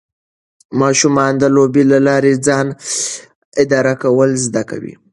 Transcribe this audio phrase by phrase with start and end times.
[0.81, 2.67] ماشومان د لوبو له لارې ځان
[3.63, 4.93] اداره کول زده کوي.